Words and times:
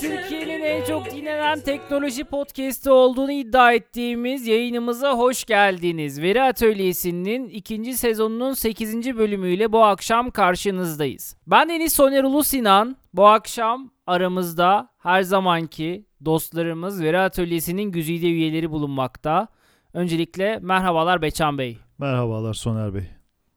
Türkiye'nin 0.00 0.64
en 0.64 0.84
çok 0.84 1.10
dinlenen 1.10 1.60
teknoloji 1.60 2.24
podcast'i 2.24 2.90
olduğunu 2.90 3.32
iddia 3.32 3.72
ettiğimiz 3.72 4.46
yayınımıza 4.46 5.12
hoş 5.12 5.44
geldiniz. 5.44 6.22
Veri 6.22 6.42
Atölyesi'nin 6.42 7.48
ikinci 7.48 7.96
sezonunun 7.96 8.52
8. 8.52 9.16
bölümüyle 9.16 9.72
bu 9.72 9.84
akşam 9.84 10.30
karşınızdayız. 10.30 11.36
Ben 11.46 11.68
Deniz 11.68 11.92
Soner 11.92 12.24
Ulu 12.24 12.44
Sinan. 12.44 12.96
Bu 13.14 13.26
akşam 13.26 13.90
aramızda 14.06 14.88
her 14.98 15.22
zamanki 15.22 16.06
dostlarımız 16.24 17.02
Veri 17.02 17.18
Atölyesi'nin 17.18 17.90
güzide 17.90 18.26
üyeleri 18.26 18.70
bulunmakta. 18.70 19.48
Öncelikle 19.92 20.58
merhabalar 20.62 21.22
Beçan 21.22 21.58
Bey. 21.58 21.78
Merhabalar 21.98 22.54
Soner 22.54 22.94
Bey. 22.94 23.04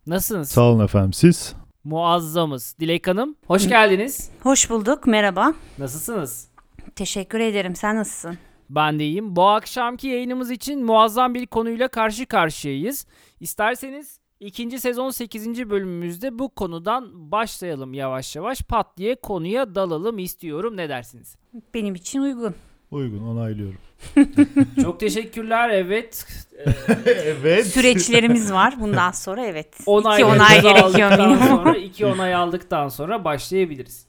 Nasılsınız? 0.08 0.50
Sağ 0.50 0.62
olun 0.62 0.84
efendim 0.84 1.14
siz. 1.14 1.56
Muazzamız. 1.88 2.76
Dilek 2.80 3.08
Hanım 3.08 3.36
hoş 3.48 3.70
geldiniz. 3.70 4.32
Hoş 4.44 4.70
bulduk, 4.70 5.08
merhaba. 5.08 5.54
Nasılsınız? 5.78 6.48
Teşekkür 6.96 7.40
ederim. 7.40 7.76
Sen 7.76 7.96
nasılsın? 7.96 8.38
Ben 8.70 9.00
de 9.00 9.04
iyiyim. 9.04 9.36
Bu 9.36 9.48
akşamki 9.48 10.08
yayınımız 10.08 10.52
için 10.52 10.86
muazzam 10.86 11.34
bir 11.34 11.48
konuyla 11.48 11.88
karşı 11.88 12.26
karşıyayız. 12.26 13.06
İsterseniz 13.40 14.20
ikinci 14.40 14.80
sezon 14.80 15.10
8. 15.10 15.70
bölümümüzde 15.70 16.40
bu 16.40 16.50
konudan 16.50 17.32
başlayalım 17.32 17.94
yavaş 17.94 18.36
yavaş. 18.36 18.62
Pat 18.62 18.98
diye 18.98 19.16
konuya 19.16 19.76
dalalım 19.76 20.20
istiyorum. 20.20 20.78
Ne 20.78 20.90
dersiniz? 20.90 21.36
Benim 21.74 21.96
için 21.96 22.20
uygun. 22.22 22.56
Uygun 22.92 23.28
onaylıyorum. 23.28 23.80
Çok 24.82 25.00
teşekkürler. 25.00 25.70
Evet. 25.70 26.28
evet. 27.06 27.68
Süreçlerimiz 27.68 28.54
var 28.54 28.80
bundan 28.80 29.12
sonra 29.12 29.46
evet. 29.46 29.78
Onay 29.86 30.16
İki 30.22 30.26
onay 30.26 30.62
gerekiyor 30.62 31.12
minimum. 31.12 31.48
sonra, 31.48 31.78
iki 31.78 32.06
onay 32.06 32.36
aldıktan 32.36 32.90
sonra 32.90 33.26
başlayabiliriz. 33.26 34.08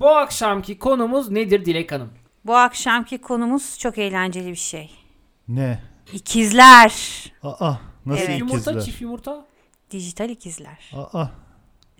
Bu 0.00 0.08
akşamki 0.08 0.78
konumuz 0.78 1.30
nedir 1.30 1.64
Dilek 1.64 1.92
Hanım? 1.92 2.10
Bu 2.44 2.56
akşamki 2.56 3.18
konumuz 3.18 3.78
çok 3.78 3.98
eğlenceli 3.98 4.50
bir 4.50 4.54
şey. 4.54 4.90
Ne? 5.48 5.80
İkizler. 6.12 6.92
Aa 7.42 7.74
nasıl 8.06 8.22
Evet. 8.22 8.40
Yumurta, 8.40 8.56
ikizler? 8.70 8.80
çift 8.80 9.00
yumurta. 9.00 9.46
Dijital 9.90 10.30
ikizler. 10.30 10.90
Aa 10.94 11.26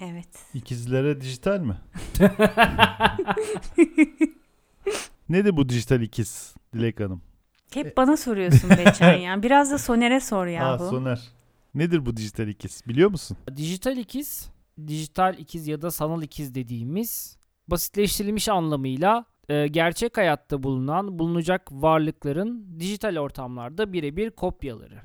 Evet. 0.00 0.28
ikizlere 0.54 1.20
dijital 1.20 1.60
mi? 1.60 1.76
Nedir 5.28 5.56
bu 5.56 5.68
dijital 5.68 6.02
ikiz 6.02 6.54
Dilek 6.74 7.00
Hanım? 7.00 7.22
Hep 7.74 7.96
bana 7.96 8.16
soruyorsun 8.16 8.70
Beçen 8.70 9.16
ya. 9.16 9.42
Biraz 9.42 9.70
da 9.70 9.78
Soner'e 9.78 10.20
sor 10.20 10.46
ya 10.46 10.66
Aa 10.68 10.78
bu. 10.78 10.88
Soner. 10.88 11.20
Nedir 11.74 12.06
bu 12.06 12.16
dijital 12.16 12.48
ikiz 12.48 12.82
biliyor 12.88 13.10
musun? 13.10 13.36
Dijital 13.56 13.96
ikiz, 13.96 14.50
dijital 14.86 15.38
ikiz 15.38 15.68
ya 15.68 15.82
da 15.82 15.90
sanal 15.90 16.22
ikiz 16.22 16.54
dediğimiz 16.54 17.38
basitleştirilmiş 17.68 18.48
anlamıyla 18.48 19.24
e, 19.48 19.66
gerçek 19.68 20.16
hayatta 20.16 20.62
bulunan, 20.62 21.18
bulunacak 21.18 21.72
varlıkların 21.72 22.66
dijital 22.80 23.16
ortamlarda 23.16 23.92
birebir 23.92 24.30
kopyaları. 24.30 24.98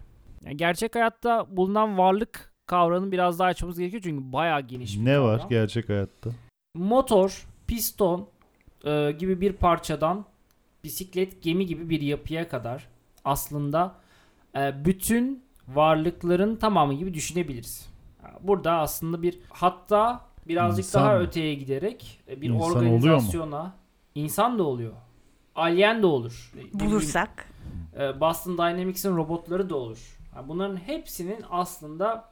Yani 0.45 0.57
gerçek 0.57 0.95
hayatta 0.95 1.57
bulunan 1.57 1.97
varlık 1.97 2.53
kavramını 2.67 3.11
biraz 3.11 3.39
daha 3.39 3.47
açmamız 3.47 3.79
gerekiyor 3.79 4.03
çünkü 4.03 4.33
bayağı 4.33 4.61
geniş 4.61 4.99
bir 4.99 5.05
Ne 5.05 5.19
var 5.19 5.37
kavram. 5.37 5.49
gerçek 5.49 5.89
hayatta? 5.89 6.29
Motor, 6.75 7.45
piston 7.67 8.29
e, 8.83 9.11
gibi 9.11 9.41
bir 9.41 9.53
parçadan 9.53 10.25
bisiklet, 10.83 11.43
gemi 11.43 11.65
gibi 11.65 11.89
bir 11.89 12.01
yapıya 12.01 12.47
kadar 12.49 12.87
aslında 13.25 13.95
e, 14.55 14.85
bütün 14.85 15.43
varlıkların 15.67 16.55
tamamı 16.55 16.93
gibi 16.93 17.13
düşünebiliriz. 17.13 17.89
Burada 18.41 18.71
aslında 18.73 19.21
bir 19.21 19.39
hatta 19.49 20.21
birazcık 20.47 20.85
İnsan 20.85 21.03
daha 21.03 21.13
mı? 21.13 21.19
öteye 21.19 21.53
giderek 21.55 22.19
e, 22.27 22.41
bir 22.41 22.49
İnsan 22.49 22.71
organizasyona 22.71 23.73
insan 24.15 24.59
da 24.59 24.63
oluyor. 24.63 24.93
Alien 25.55 26.01
de 26.01 26.05
olur. 26.05 26.51
Bileyim, 26.53 26.79
Bulursak. 26.79 27.49
e, 27.99 28.19
Boston 28.21 28.57
Dynamics'in 28.57 29.15
robotları 29.17 29.69
da 29.69 29.75
olur. 29.75 30.17
Yani 30.35 30.47
bunların 30.47 30.75
hepsinin 30.77 31.45
aslında 31.49 32.29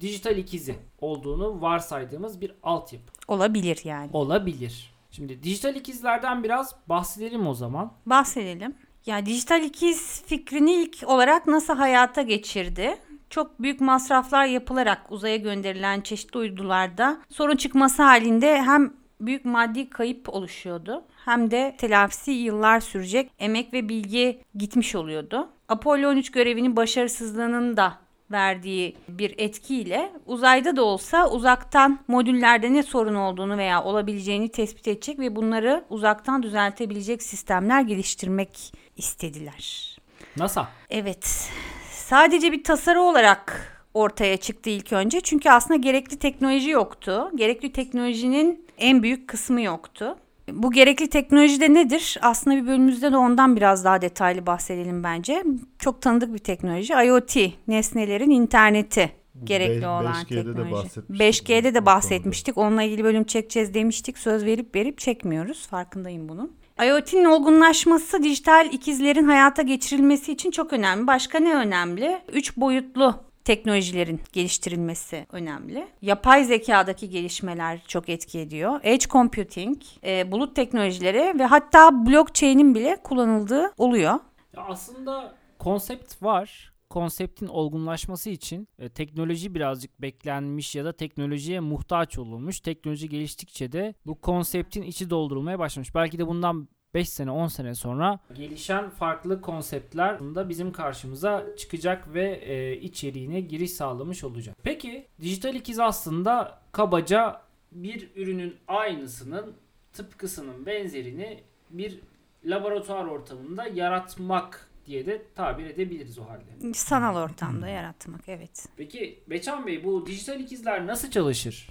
dijital 0.00 0.36
ikizi 0.36 0.76
olduğunu 1.00 1.60
varsaydığımız 1.62 2.40
bir 2.40 2.52
altyapı 2.62 3.12
Olabilir 3.28 3.80
yani. 3.84 4.10
olabilir. 4.12 4.91
Şimdi 5.12 5.42
dijital 5.42 5.76
ikizlerden 5.76 6.44
biraz 6.44 6.74
bahsedelim 6.88 7.46
o 7.46 7.54
zaman. 7.54 7.92
Bahsedelim. 8.06 8.74
Ya 9.06 9.26
dijital 9.26 9.62
ikiz 9.62 10.22
fikrini 10.26 10.72
ilk 10.72 10.96
olarak 11.06 11.46
NASA 11.46 11.78
hayata 11.78 12.22
geçirdi. 12.22 12.96
Çok 13.30 13.62
büyük 13.62 13.80
masraflar 13.80 14.46
yapılarak 14.46 15.12
uzaya 15.12 15.36
gönderilen 15.36 16.00
çeşitli 16.00 16.38
uydularda 16.38 17.20
sorun 17.30 17.56
çıkması 17.56 18.02
halinde 18.02 18.62
hem 18.62 18.92
büyük 19.20 19.44
maddi 19.44 19.90
kayıp 19.90 20.28
oluşuyordu 20.28 21.04
hem 21.24 21.50
de 21.50 21.74
telafisi 21.78 22.30
yıllar 22.30 22.80
sürecek 22.80 23.30
emek 23.38 23.72
ve 23.72 23.88
bilgi 23.88 24.40
gitmiş 24.54 24.94
oluyordu. 24.94 25.48
Apollo 25.68 26.08
13 26.08 26.30
görevinin 26.30 26.76
başarısızlığının 26.76 27.76
da 27.76 27.98
verdiği 28.32 28.96
bir 29.08 29.34
etkiyle 29.38 30.12
uzayda 30.26 30.76
da 30.76 30.84
olsa 30.84 31.30
uzaktan 31.30 31.98
modüllerde 32.08 32.72
ne 32.72 32.82
sorun 32.82 33.14
olduğunu 33.14 33.58
veya 33.58 33.84
olabileceğini 33.84 34.48
tespit 34.48 34.88
edecek 34.88 35.18
ve 35.18 35.36
bunları 35.36 35.84
uzaktan 35.90 36.42
düzeltebilecek 36.42 37.22
sistemler 37.22 37.80
geliştirmek 37.80 38.72
istediler. 38.96 39.96
NASA. 40.36 40.68
Evet. 40.90 41.50
Sadece 41.90 42.52
bir 42.52 42.64
tasarı 42.64 43.00
olarak 43.00 43.72
ortaya 43.94 44.36
çıktı 44.36 44.70
ilk 44.70 44.92
önce. 44.92 45.20
Çünkü 45.20 45.50
aslında 45.50 45.80
gerekli 45.80 46.18
teknoloji 46.18 46.70
yoktu. 46.70 47.30
Gerekli 47.34 47.72
teknolojinin 47.72 48.66
en 48.78 49.02
büyük 49.02 49.28
kısmı 49.28 49.62
yoktu. 49.62 50.16
Bu 50.48 50.70
gerekli 50.72 51.08
teknoloji 51.10 51.60
de 51.60 51.74
nedir? 51.74 52.18
Aslında 52.22 52.56
bir 52.56 52.66
bölümümüzde 52.66 53.12
de 53.12 53.16
ondan 53.16 53.56
biraz 53.56 53.84
daha 53.84 54.02
detaylı 54.02 54.46
bahsedelim 54.46 55.04
bence. 55.04 55.44
Çok 55.78 56.02
tanıdık 56.02 56.34
bir 56.34 56.38
teknoloji. 56.38 56.92
IoT, 57.06 57.36
nesnelerin 57.68 58.30
interneti 58.30 59.12
gerekli 59.44 59.82
Be- 59.82 59.88
olan 59.88 60.04
5G'de 60.14 60.36
de 60.36 60.44
teknoloji. 60.44 60.72
bahsetmiştik 60.72 61.48
5G'de 61.48 61.60
bu 61.60 61.64
de 61.64 61.72
konuda. 61.72 61.86
bahsetmiştik. 61.86 62.58
Onunla 62.58 62.82
ilgili 62.82 63.04
bölüm 63.04 63.24
çekeceğiz 63.24 63.74
demiştik. 63.74 64.18
Söz 64.18 64.44
verip 64.44 64.74
verip 64.74 64.98
çekmiyoruz. 64.98 65.66
Farkındayım 65.66 66.28
bunun. 66.28 66.52
IoT'nin 66.86 67.24
olgunlaşması 67.24 68.22
dijital 68.22 68.68
ikizlerin 68.72 69.24
hayata 69.24 69.62
geçirilmesi 69.62 70.32
için 70.32 70.50
çok 70.50 70.72
önemli. 70.72 71.06
Başka 71.06 71.38
ne 71.38 71.54
önemli? 71.54 72.18
Üç 72.32 72.56
boyutlu 72.56 73.14
teknolojilerin 73.44 74.20
geliştirilmesi 74.32 75.26
önemli. 75.32 75.88
Yapay 76.02 76.44
zekadaki 76.44 77.10
gelişmeler 77.10 77.82
çok 77.88 78.08
etki 78.08 78.38
ediyor. 78.38 78.80
Edge 78.82 79.06
computing, 79.06 79.82
e, 80.04 80.32
bulut 80.32 80.56
teknolojileri 80.56 81.38
ve 81.38 81.44
hatta 81.44 82.06
blockchain'in 82.06 82.74
bile 82.74 82.96
kullanıldığı 83.04 83.72
oluyor. 83.78 84.12
Ya 84.56 84.62
aslında 84.68 85.34
konsept 85.58 86.22
var. 86.22 86.72
Konseptin 86.90 87.46
olgunlaşması 87.46 88.30
için 88.30 88.68
e, 88.78 88.88
teknoloji 88.88 89.54
birazcık 89.54 90.02
beklenmiş 90.02 90.74
ya 90.74 90.84
da 90.84 90.92
teknolojiye 90.92 91.60
muhtaç 91.60 92.18
olunmuş. 92.18 92.60
Teknoloji 92.60 93.08
geliştikçe 93.08 93.72
de 93.72 93.94
bu 94.06 94.20
konseptin 94.20 94.82
içi 94.82 95.10
doldurulmaya 95.10 95.58
başlamış. 95.58 95.94
Belki 95.94 96.18
de 96.18 96.26
bundan 96.26 96.68
5 96.94 97.08
sene 97.08 97.30
10 97.30 97.46
sene 97.48 97.74
sonra 97.74 98.18
gelişen 98.34 98.90
farklı 98.90 99.40
konseptler 99.40 100.20
da 100.34 100.48
bizim 100.48 100.72
karşımıza 100.72 101.46
çıkacak 101.56 102.14
ve 102.14 102.40
e, 102.44 102.76
içeriğine 102.76 103.40
giriş 103.40 103.70
sağlamış 103.70 104.24
olacak. 104.24 104.56
Peki 104.62 105.06
dijital 105.20 105.54
ikiz 105.54 105.78
aslında 105.78 106.60
kabaca 106.72 107.40
bir 107.72 108.08
ürünün 108.16 108.56
aynısının 108.68 109.54
tıpkısının 109.92 110.66
benzerini 110.66 111.40
bir 111.70 111.98
laboratuvar 112.44 113.04
ortamında 113.04 113.66
yaratmak 113.66 114.68
diye 114.86 115.06
de 115.06 115.22
tabir 115.34 115.66
edebiliriz 115.66 116.18
o 116.18 116.24
halde. 116.28 116.74
Sanal 116.74 117.16
ortamda 117.16 117.68
yaratmak 117.68 118.28
evet. 118.28 118.68
Peki 118.76 119.20
Beçan 119.30 119.66
Bey 119.66 119.84
bu 119.84 120.06
dijital 120.06 120.40
ikizler 120.40 120.86
nasıl 120.86 121.10
çalışır? 121.10 121.68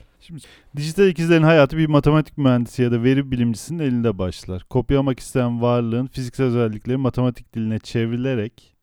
Dijital 0.76 1.08
ikizlerin 1.08 1.44
hayatı 1.44 1.78
bir 1.78 1.88
matematik 1.88 2.38
mühendisi 2.38 2.82
ya 2.82 2.92
da 2.92 3.04
veri 3.04 3.32
bilimcisinin 3.32 3.80
elinde 3.80 4.18
başlar. 4.18 4.64
Kopyalamak 4.70 5.20
isteyen 5.20 5.62
varlığın 5.62 6.08
fiziksel 6.08 6.46
özellikleri 6.46 6.98
matematik 6.98 7.54
diline 7.54 7.80
çevrilerek 7.80 8.76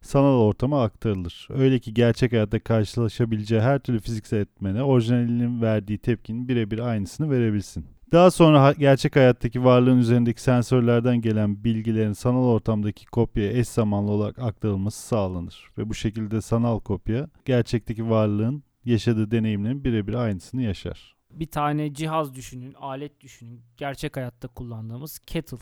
sanal 0.00 0.38
ortama 0.40 0.82
aktarılır. 0.82 1.48
Öyle 1.50 1.78
ki 1.78 1.94
gerçek 1.94 2.32
hayatta 2.32 2.60
karşılaşabileceği 2.60 3.60
her 3.60 3.78
türlü 3.78 4.00
fiziksel 4.00 4.38
etmene 4.38 4.82
orijinalinin 4.82 5.62
verdiği 5.62 5.98
tepkinin 5.98 6.48
birebir 6.48 6.78
aynısını 6.78 7.30
verebilsin. 7.30 7.86
Daha 8.12 8.30
sonra 8.30 8.72
gerçek 8.72 9.16
hayattaki 9.16 9.64
varlığın 9.64 9.98
üzerindeki 9.98 10.42
sensörlerden 10.42 11.20
gelen 11.20 11.64
bilgilerin 11.64 12.12
sanal 12.12 12.44
ortamdaki 12.44 13.06
kopyaya 13.06 13.52
eş 13.52 13.68
zamanlı 13.68 14.10
olarak 14.10 14.38
aktarılması 14.38 15.06
sağlanır. 15.06 15.68
Ve 15.78 15.88
bu 15.88 15.94
şekilde 15.94 16.40
sanal 16.40 16.80
kopya 16.80 17.28
gerçekteki 17.44 18.10
varlığın 18.10 18.62
yaşadığı 18.84 19.30
deneyimlerin 19.30 19.84
birebir 19.84 20.14
aynısını 20.14 20.62
yaşar. 20.62 21.16
Bir 21.30 21.46
tane 21.46 21.94
cihaz 21.94 22.34
düşünün, 22.34 22.74
alet 22.74 23.20
düşünün. 23.20 23.62
Gerçek 23.76 24.16
hayatta 24.16 24.48
kullandığımız 24.48 25.18
kettle. 25.18 25.56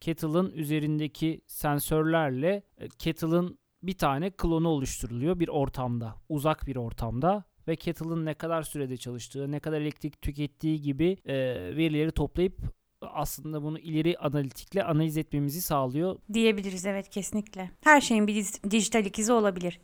Kettle'ın 0.00 0.50
üzerindeki 0.50 1.40
sensörlerle 1.46 2.62
e, 2.78 2.88
kettle'ın 2.88 3.58
bir 3.82 3.92
tane 3.92 4.30
klonu 4.30 4.68
oluşturuluyor 4.68 5.40
bir 5.40 5.48
ortamda, 5.48 6.14
uzak 6.28 6.66
bir 6.66 6.76
ortamda 6.76 7.44
ve 7.68 7.76
kettle'ın 7.76 8.24
ne 8.24 8.34
kadar 8.34 8.62
sürede 8.62 8.96
çalıştığı, 8.96 9.50
ne 9.50 9.60
kadar 9.60 9.80
elektrik 9.80 10.22
tükettiği 10.22 10.80
gibi 10.80 11.16
e, 11.24 11.34
verileri 11.76 12.10
toplayıp 12.10 12.58
aslında 13.00 13.62
bunu 13.62 13.78
ileri 13.78 14.18
analitikle 14.18 14.84
analiz 14.84 15.16
etmemizi 15.16 15.62
sağlıyor. 15.62 16.16
Diyebiliriz 16.32 16.86
evet 16.86 17.08
kesinlikle. 17.08 17.70
Her 17.80 18.00
şeyin 18.00 18.26
bir 18.26 18.46
dijital 18.70 19.04
ikizi 19.06 19.32
olabilir. 19.32 19.80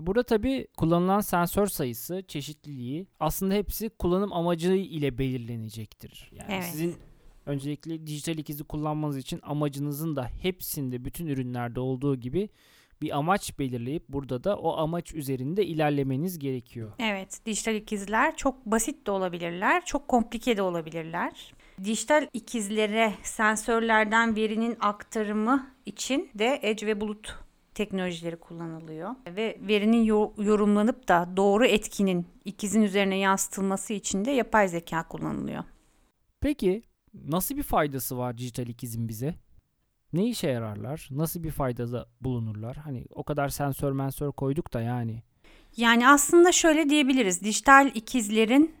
Burada 0.00 0.22
tabii 0.22 0.66
kullanılan 0.76 1.20
sensör 1.20 1.66
sayısı, 1.66 2.22
çeşitliliği 2.28 3.06
aslında 3.20 3.54
hepsi 3.54 3.88
kullanım 3.88 4.32
amacı 4.32 4.72
ile 4.72 5.18
belirlenecektir. 5.18 6.30
Yani 6.32 6.52
Evet. 6.52 6.64
sizin 6.64 6.94
öncelikle 7.46 8.06
dijital 8.06 8.38
ikizi 8.38 8.64
kullanmanız 8.64 9.16
için 9.16 9.40
amacınızın 9.42 10.16
da 10.16 10.30
hepsinde 10.42 11.04
bütün 11.04 11.26
ürünlerde 11.26 11.80
olduğu 11.80 12.16
gibi 12.16 12.48
bir 13.02 13.18
amaç 13.18 13.58
belirleyip 13.58 14.08
burada 14.08 14.44
da 14.44 14.56
o 14.56 14.76
amaç 14.76 15.14
üzerinde 15.14 15.66
ilerlemeniz 15.66 16.38
gerekiyor. 16.38 16.92
Evet, 16.98 17.40
dijital 17.46 17.74
ikizler 17.74 18.36
çok 18.36 18.66
basit 18.66 19.06
de 19.06 19.10
olabilirler, 19.10 19.84
çok 19.84 20.08
komplike 20.08 20.56
de 20.56 20.62
olabilirler. 20.62 21.54
Dijital 21.84 22.28
ikizlere 22.32 23.12
sensörlerden 23.22 24.36
verinin 24.36 24.76
aktarımı 24.80 25.70
için 25.86 26.30
de 26.34 26.58
edge 26.62 26.86
ve 26.86 27.00
bulut 27.00 27.45
teknolojileri 27.76 28.36
kullanılıyor. 28.36 29.10
Ve 29.26 29.58
verinin 29.60 30.02
yo- 30.04 30.32
yorumlanıp 30.38 31.08
da 31.08 31.28
doğru 31.36 31.66
etkinin 31.66 32.26
ikizin 32.44 32.82
üzerine 32.82 33.18
yansıtılması 33.18 33.92
için 33.92 34.24
de 34.24 34.30
yapay 34.30 34.68
zeka 34.68 35.08
kullanılıyor. 35.08 35.64
Peki 36.40 36.82
nasıl 37.14 37.56
bir 37.56 37.62
faydası 37.62 38.18
var 38.18 38.38
dijital 38.38 38.66
ikizin 38.68 39.08
bize? 39.08 39.34
Ne 40.12 40.26
işe 40.26 40.48
yararlar? 40.48 41.08
Nasıl 41.10 41.42
bir 41.42 41.50
faydada 41.50 42.06
bulunurlar? 42.20 42.76
Hani 42.76 43.04
o 43.14 43.22
kadar 43.24 43.48
sensör 43.48 43.92
mensör 43.92 44.32
koyduk 44.32 44.72
da 44.72 44.80
yani. 44.80 45.22
Yani 45.76 46.08
aslında 46.08 46.52
şöyle 46.52 46.90
diyebiliriz. 46.90 47.42
Dijital 47.42 47.90
ikizlerin 47.94 48.74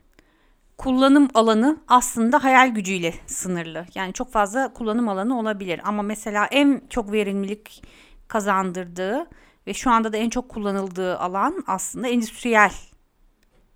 kullanım 0.78 1.28
alanı 1.34 1.78
aslında 1.88 2.44
hayal 2.44 2.68
gücüyle 2.74 3.14
sınırlı. 3.26 3.86
Yani 3.94 4.12
çok 4.12 4.32
fazla 4.32 4.72
kullanım 4.72 5.08
alanı 5.08 5.38
olabilir. 5.38 5.80
Ama 5.84 6.02
mesela 6.02 6.46
en 6.46 6.82
çok 6.90 7.12
verimlilik 7.12 7.82
kazandırdığı 8.28 9.26
ve 9.66 9.74
şu 9.74 9.90
anda 9.90 10.12
da 10.12 10.16
en 10.16 10.30
çok 10.30 10.48
kullanıldığı 10.48 11.18
alan 11.18 11.64
aslında 11.66 12.08
endüstriyel 12.08 12.72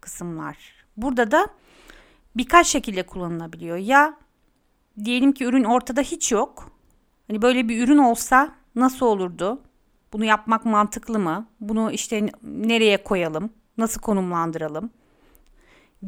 kısımlar. 0.01 0.57
Burada 0.97 1.31
da 1.31 1.47
birkaç 2.37 2.67
şekilde 2.67 3.03
kullanılabiliyor. 3.03 3.77
Ya 3.77 4.15
diyelim 5.05 5.33
ki 5.33 5.45
ürün 5.45 5.65
ortada 5.65 6.01
hiç 6.01 6.33
yok. 6.33 6.73
Hani 7.29 7.43
böyle 7.43 7.69
bir 7.69 7.85
ürün 7.85 7.99
olsa 7.99 8.55
nasıl 8.75 9.07
olurdu? 9.07 9.63
Bunu 10.13 10.25
yapmak 10.25 10.65
mantıklı 10.65 11.19
mı? 11.19 11.47
Bunu 11.61 11.93
işte 11.93 12.31
nereye 12.43 13.03
koyalım? 13.03 13.51
Nasıl 13.79 14.01
konumlandıralım? 14.01 14.91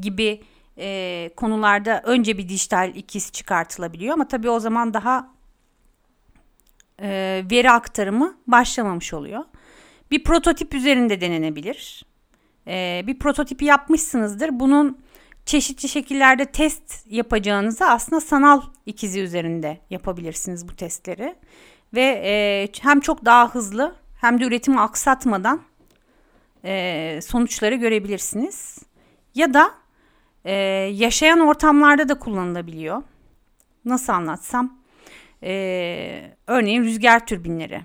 Gibi 0.00 0.42
e, 0.78 1.30
konularda 1.36 2.02
önce 2.04 2.38
bir 2.38 2.48
dijital 2.48 2.94
ikiz 2.94 3.32
çıkartılabiliyor 3.32 4.14
ama 4.14 4.28
tabii 4.28 4.50
o 4.50 4.60
zaman 4.60 4.94
daha 4.94 5.30
e, 7.02 7.42
veri 7.50 7.70
aktarımı 7.70 8.36
başlamamış 8.46 9.14
oluyor. 9.14 9.44
Bir 10.10 10.24
prototip 10.24 10.74
üzerinde 10.74 11.20
denenebilir. 11.20 12.04
E, 12.66 13.04
bir 13.06 13.18
prototipi 13.18 13.64
yapmışsınızdır. 13.64 14.60
Bunun 14.60 14.98
çeşitli 15.46 15.88
şekillerde 15.88 16.44
test 16.44 17.06
yapacağınızı 17.10 17.84
aslında 17.84 18.20
sanal 18.20 18.62
ikizi 18.86 19.20
üzerinde 19.20 19.78
yapabilirsiniz 19.90 20.68
bu 20.68 20.76
testleri. 20.76 21.34
Ve 21.94 22.22
e, 22.24 22.68
hem 22.80 23.00
çok 23.00 23.24
daha 23.24 23.54
hızlı 23.54 23.94
hem 24.20 24.40
de 24.40 24.44
üretimi 24.44 24.80
aksatmadan 24.80 25.60
e, 26.64 27.20
sonuçları 27.22 27.74
görebilirsiniz. 27.74 28.78
Ya 29.34 29.54
da 29.54 29.70
e, 30.44 30.52
yaşayan 30.92 31.40
ortamlarda 31.40 32.08
da 32.08 32.18
kullanılabiliyor. 32.18 33.02
Nasıl 33.84 34.12
anlatsam? 34.12 34.81
E, 35.42 36.36
örneğin 36.46 36.82
rüzgar 36.82 37.26
türbinleri. 37.26 37.80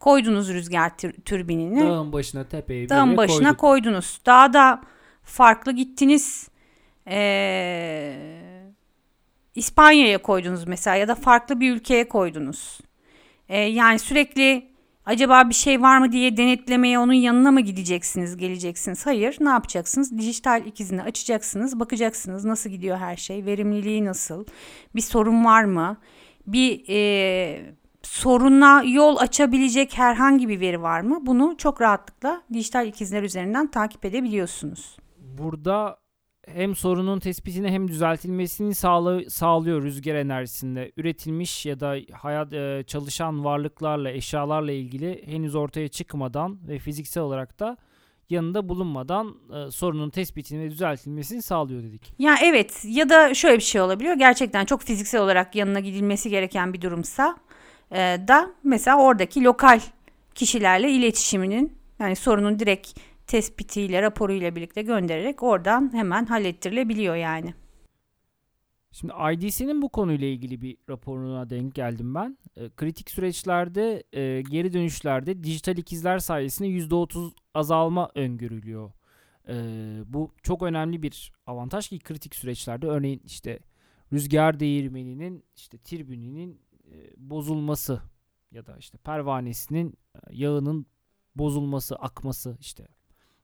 Koydunuz 0.00 0.48
rüzgar 0.48 0.96
tür- 0.96 1.12
türbinini. 1.24 1.80
Dağın 1.80 2.12
başına 2.12 2.44
tepeye 2.48 2.88
Dağın 2.88 3.16
başına 3.16 3.38
koyduk. 3.56 3.60
koydunuz. 3.60 4.20
Daha 4.26 4.52
da 4.52 4.80
farklı 5.22 5.72
gittiniz. 5.72 6.48
Ee, 7.10 8.14
İspanya'ya 9.54 10.18
koydunuz 10.22 10.66
mesela 10.68 10.96
ya 10.96 11.08
da 11.08 11.14
farklı 11.14 11.60
bir 11.60 11.72
ülkeye 11.72 12.08
koydunuz. 12.08 12.78
Ee, 13.48 13.58
yani 13.58 13.98
sürekli 13.98 14.68
acaba 15.08 15.48
bir 15.48 15.54
şey 15.54 15.82
var 15.82 15.98
mı 15.98 16.12
diye 16.12 16.36
denetlemeye 16.36 16.98
onun 16.98 17.12
yanına 17.12 17.50
mı 17.50 17.60
gideceksiniz, 17.60 18.36
geleceksiniz? 18.36 19.06
Hayır, 19.06 19.36
ne 19.40 19.48
yapacaksınız? 19.48 20.18
Dijital 20.18 20.66
ikizini 20.66 21.02
açacaksınız, 21.02 21.80
bakacaksınız 21.80 22.44
nasıl 22.44 22.70
gidiyor 22.70 22.96
her 22.98 23.16
şey, 23.16 23.44
verimliliği 23.44 24.04
nasıl, 24.04 24.44
bir 24.94 25.00
sorun 25.00 25.44
var 25.44 25.64
mı? 25.64 25.96
Bir 26.46 26.84
e, 26.88 27.74
soruna 28.02 28.82
yol 28.82 29.16
açabilecek 29.16 29.98
herhangi 29.98 30.48
bir 30.48 30.60
veri 30.60 30.82
var 30.82 31.00
mı? 31.00 31.18
Bunu 31.22 31.54
çok 31.58 31.80
rahatlıkla 31.80 32.42
dijital 32.52 32.86
ikizler 32.86 33.22
üzerinden 33.22 33.66
takip 33.66 34.04
edebiliyorsunuz. 34.04 34.96
Burada 35.18 35.98
hem 36.54 36.74
sorunun 36.76 37.18
tespitini 37.18 37.70
hem 37.70 37.88
düzeltilmesini 37.88 38.74
sağla- 38.74 39.30
sağlıyor 39.30 39.82
rüzgar 39.82 40.14
enerjisinde. 40.14 40.92
Üretilmiş 40.96 41.66
ya 41.66 41.80
da 41.80 41.96
hayat 42.12 42.52
e, 42.52 42.84
çalışan 42.86 43.44
varlıklarla, 43.44 44.10
eşyalarla 44.10 44.72
ilgili 44.72 45.22
henüz 45.26 45.54
ortaya 45.54 45.88
çıkmadan 45.88 46.58
ve 46.68 46.78
fiziksel 46.78 47.22
olarak 47.22 47.60
da 47.60 47.76
yanında 48.30 48.68
bulunmadan 48.68 49.34
e, 49.54 49.70
sorunun 49.70 50.10
tespitini 50.10 50.64
ve 50.64 50.70
düzeltilmesini 50.70 51.42
sağlıyor 51.42 51.82
dedik. 51.82 52.12
Ya 52.18 52.36
evet 52.44 52.84
ya 52.88 53.08
da 53.08 53.34
şöyle 53.34 53.56
bir 53.56 53.62
şey 53.62 53.80
olabiliyor. 53.80 54.14
Gerçekten 54.14 54.64
çok 54.64 54.82
fiziksel 54.82 55.20
olarak 55.20 55.54
yanına 55.54 55.80
gidilmesi 55.80 56.30
gereken 56.30 56.72
bir 56.72 56.80
durumsa 56.80 57.36
e, 57.92 57.96
da 58.28 58.50
mesela 58.64 58.98
oradaki 58.98 59.44
lokal 59.44 59.80
kişilerle 60.34 60.90
iletişiminin 60.90 61.78
yani 61.98 62.16
sorunun 62.16 62.58
direkt 62.58 63.00
tespitiyle, 63.28 64.02
raporuyla 64.02 64.56
birlikte 64.56 64.82
göndererek 64.82 65.42
oradan 65.42 65.92
hemen 65.92 66.26
hallettirilebiliyor 66.26 67.16
yani. 67.16 67.54
Şimdi 68.92 69.12
IDC'nin 69.32 69.82
bu 69.82 69.88
konuyla 69.88 70.26
ilgili 70.26 70.60
bir 70.60 70.76
raporuna 70.88 71.50
denk 71.50 71.74
geldim 71.74 72.14
ben. 72.14 72.38
E, 72.56 72.70
kritik 72.70 73.10
süreçlerde 73.10 74.02
e, 74.12 74.42
geri 74.42 74.72
dönüşlerde 74.72 75.44
dijital 75.44 75.78
ikizler 75.78 76.18
sayesinde 76.18 76.68
%30 76.68 77.32
azalma 77.54 78.10
öngörülüyor. 78.14 78.92
E, 79.48 79.54
bu 80.06 80.34
çok 80.42 80.62
önemli 80.62 81.02
bir 81.02 81.32
avantaj 81.46 81.88
ki 81.88 81.98
kritik 81.98 82.34
süreçlerde 82.34 82.86
örneğin 82.86 83.20
işte 83.24 83.58
rüzgar 84.12 84.60
değirmeninin 84.60 85.44
işte 85.56 85.78
tribüninin 85.78 86.60
e, 86.84 87.12
bozulması 87.16 88.02
ya 88.50 88.66
da 88.66 88.76
işte 88.76 88.98
pervanesinin 88.98 89.94
e, 90.14 90.18
yağının 90.30 90.86
bozulması, 91.34 91.96
akması 91.96 92.56
işte 92.60 92.86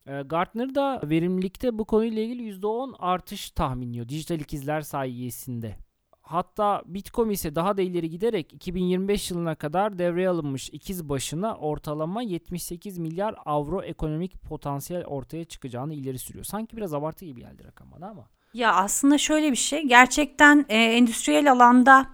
Gartner 0.06 0.74
da 0.74 1.00
verimlilikte 1.04 1.78
bu 1.78 1.84
konuyla 1.84 2.22
ilgili 2.22 2.50
%10 2.50 2.94
artış 2.98 3.50
tahminliyor 3.50 4.08
dijital 4.08 4.40
ikizler 4.40 4.80
sayesinde. 4.80 5.76
Hatta 6.22 6.82
Bitcoin 6.86 7.30
ise 7.30 7.54
daha 7.54 7.76
da 7.76 7.82
ileri 7.82 8.10
giderek 8.10 8.52
2025 8.52 9.30
yılına 9.30 9.54
kadar 9.54 9.98
devreye 9.98 10.28
alınmış 10.28 10.70
ikiz 10.72 11.08
başına 11.08 11.56
ortalama 11.56 12.22
78 12.22 12.98
milyar 12.98 13.34
avro 13.44 13.82
ekonomik 13.82 14.42
potansiyel 14.42 15.04
ortaya 15.04 15.44
çıkacağını 15.44 15.94
ileri 15.94 16.18
sürüyor. 16.18 16.44
Sanki 16.44 16.76
biraz 16.76 16.94
abartı 16.94 17.24
gibi 17.24 17.40
geldi 17.40 17.64
rakam 17.64 17.88
bana 17.96 18.08
ama. 18.10 18.28
Ya 18.54 18.74
aslında 18.74 19.18
şöyle 19.18 19.50
bir 19.50 19.56
şey 19.56 19.82
gerçekten 19.82 20.66
e, 20.68 20.76
endüstriyel 20.76 21.52
alanda 21.52 22.06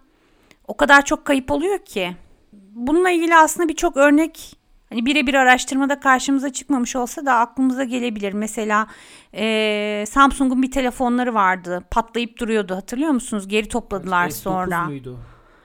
o 0.68 0.76
kadar 0.76 1.04
çok 1.04 1.24
kayıp 1.24 1.50
oluyor 1.50 1.78
ki. 1.84 2.16
Bununla 2.52 3.10
ilgili 3.10 3.36
aslında 3.36 3.68
birçok 3.68 3.96
örnek 3.96 4.59
hani 4.90 5.06
birebir 5.06 5.34
araştırmada 5.34 6.00
karşımıza 6.00 6.52
çıkmamış 6.52 6.96
olsa 6.96 7.26
da 7.26 7.34
aklımıza 7.34 7.84
gelebilir. 7.84 8.32
Mesela 8.32 8.86
e, 9.34 10.04
Samsung'un 10.08 10.62
bir 10.62 10.70
telefonları 10.70 11.34
vardı 11.34 11.84
patlayıp 11.90 12.38
duruyordu 12.38 12.74
hatırlıyor 12.74 13.10
musunuz? 13.10 13.48
Geri 13.48 13.68
topladılar 13.68 14.28
S9 14.28 14.32
sonra. 14.32 14.84
muydu? 14.84 15.18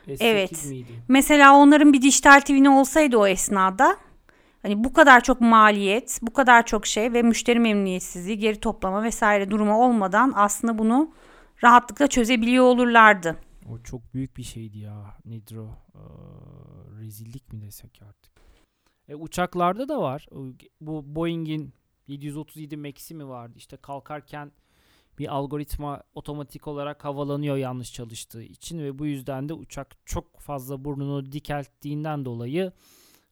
S8 0.07 0.17
Evet. 0.23 0.65
miydi? 0.65 0.91
Mesela 1.07 1.55
onların 1.55 1.93
bir 1.93 2.01
dijital 2.01 2.39
TV'ni 2.39 2.69
olsaydı 2.69 3.17
o 3.17 3.27
esnada 3.27 3.97
hani 4.61 4.83
bu 4.83 4.93
kadar 4.93 5.23
çok 5.23 5.41
maliyet, 5.41 6.19
bu 6.21 6.33
kadar 6.33 6.65
çok 6.65 6.87
şey 6.87 7.13
ve 7.13 7.21
müşteri 7.21 7.59
memnuniyetsizliği, 7.59 8.37
geri 8.39 8.59
toplama 8.59 9.03
vesaire 9.03 9.51
durumu 9.51 9.73
olmadan 9.83 10.33
aslında 10.35 10.77
bunu 10.77 11.11
rahatlıkla 11.63 12.07
çözebiliyor 12.07 12.65
olurlardı. 12.65 13.35
O 13.71 13.79
çok 13.79 14.13
büyük 14.13 14.37
bir 14.37 14.43
şeydi 14.43 14.77
ya. 14.77 15.17
Nedir 15.25 15.55
o? 15.55 15.67
Ee, 15.95 15.99
rezillik 17.01 17.53
mi 17.53 17.61
desek 17.61 18.01
artık. 18.09 18.31
E, 19.09 19.15
uçaklarda 19.15 19.89
da 19.89 20.01
var. 20.01 20.27
Bu 20.81 21.15
Boeing'in 21.15 21.73
737 22.07 22.77
Max'i 22.77 23.15
mi 23.15 23.27
vardı? 23.27 23.53
İşte 23.57 23.77
kalkarken 23.77 24.51
bir 25.19 25.35
algoritma 25.35 26.03
otomatik 26.15 26.67
olarak 26.67 27.05
havalanıyor 27.05 27.57
yanlış 27.57 27.93
çalıştığı 27.93 28.43
için 28.43 28.79
ve 28.79 28.99
bu 28.99 29.05
yüzden 29.05 29.49
de 29.49 29.53
uçak 29.53 29.95
çok 30.05 30.39
fazla 30.39 30.85
burnunu 30.85 31.31
dikelttiğinden 31.31 32.25
dolayı 32.25 32.71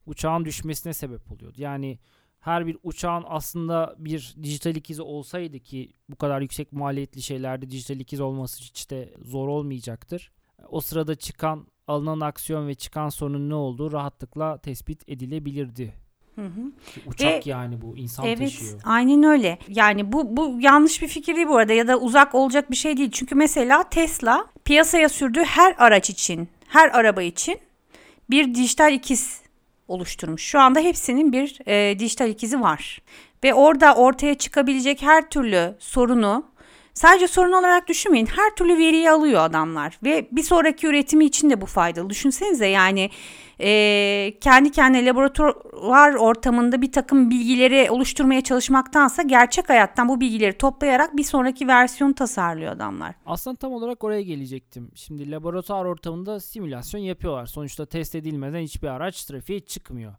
uçağın 0.06 0.44
düşmesine 0.44 0.94
sebep 0.94 1.32
oluyordu. 1.32 1.60
Yani 1.60 1.98
her 2.40 2.66
bir 2.66 2.78
uçağın 2.82 3.24
aslında 3.26 3.94
bir 3.98 4.34
dijital 4.42 4.76
ikizi 4.76 5.02
olsaydı 5.02 5.60
ki 5.60 5.92
bu 6.08 6.16
kadar 6.16 6.40
yüksek 6.40 6.72
maliyetli 6.72 7.22
şeylerde 7.22 7.70
dijital 7.70 8.00
ikiz 8.00 8.20
olması 8.20 8.62
hiç 8.62 8.90
de 8.90 9.14
zor 9.22 9.48
olmayacaktır. 9.48 10.32
O 10.68 10.80
sırada 10.80 11.14
çıkan 11.14 11.66
alınan 11.88 12.20
aksiyon 12.20 12.68
ve 12.68 12.74
çıkan 12.74 13.08
sorunun 13.08 13.50
ne 13.50 13.54
olduğu 13.54 13.92
rahatlıkla 13.92 14.58
tespit 14.58 15.08
edilebilirdi. 15.08 15.94
Hı 16.34 16.40
hı. 16.46 16.72
Uçak 17.06 17.46
Ve- 17.46 17.50
yani 17.50 17.80
bu 17.82 17.96
insan 17.96 18.26
Evet, 18.26 18.38
taşıyor. 18.38 18.80
aynen 18.84 19.22
öyle. 19.22 19.58
Yani 19.68 20.12
bu 20.12 20.36
bu 20.36 20.56
yanlış 20.60 21.02
bir 21.02 21.08
fikir 21.08 21.36
değil 21.36 21.48
bu 21.48 21.56
arada 21.56 21.72
ya 21.72 21.88
da 21.88 21.98
uzak 21.98 22.34
olacak 22.34 22.70
bir 22.70 22.76
şey 22.76 22.96
değil. 22.96 23.10
Çünkü 23.10 23.34
mesela 23.34 23.82
Tesla 23.88 24.46
piyasaya 24.64 25.08
sürdüğü 25.08 25.42
her 25.44 25.74
araç 25.78 26.10
için, 26.10 26.48
her 26.68 26.88
araba 26.88 27.22
için 27.22 27.58
bir 28.30 28.54
dijital 28.54 28.92
ikiz 28.92 29.40
oluşturmuş. 29.88 30.42
Şu 30.42 30.60
anda 30.60 30.80
hepsinin 30.80 31.32
bir 31.32 31.58
e, 31.66 31.98
dijital 31.98 32.28
ikizi 32.28 32.60
var. 32.60 33.02
Ve 33.44 33.54
orada 33.54 33.94
ortaya 33.94 34.34
çıkabilecek 34.34 35.02
her 35.02 35.30
türlü 35.30 35.74
sorunu 35.78 36.46
sadece 36.94 37.28
sorun 37.28 37.52
olarak 37.52 37.88
düşünmeyin. 37.88 38.26
Her 38.26 38.54
türlü 38.56 38.78
veriyi 38.78 39.10
alıyor 39.10 39.44
adamlar 39.44 39.98
ve 40.04 40.28
bir 40.32 40.42
sonraki 40.42 40.86
üretimi 40.86 41.24
için 41.24 41.50
de 41.50 41.60
bu 41.60 41.66
faydalı. 41.66 42.10
Düşünsenize 42.10 42.66
yani 42.66 43.10
e, 43.60 44.34
kendi 44.40 44.70
kendine 44.70 45.06
laboratuvar 45.06 46.14
ortamında 46.14 46.82
bir 46.82 46.92
takım 46.92 47.30
bilgileri 47.30 47.90
oluşturmaya 47.90 48.40
çalışmaktansa 48.40 49.22
gerçek 49.22 49.68
hayattan 49.68 50.08
bu 50.08 50.20
bilgileri 50.20 50.58
toplayarak 50.58 51.16
bir 51.16 51.24
sonraki 51.24 51.68
versiyon 51.68 52.12
tasarlıyor 52.12 52.72
adamlar. 52.72 53.14
Aslında 53.26 53.56
tam 53.56 53.72
olarak 53.72 54.04
oraya 54.04 54.22
gelecektim. 54.22 54.90
Şimdi 54.94 55.30
laboratuvar 55.30 55.84
ortamında 55.84 56.40
simülasyon 56.40 57.00
yapıyorlar. 57.00 57.46
Sonuçta 57.46 57.86
test 57.86 58.14
edilmeden 58.14 58.60
hiçbir 58.60 58.88
araç 58.88 59.24
trafiğe 59.24 59.60
çıkmıyor. 59.60 60.14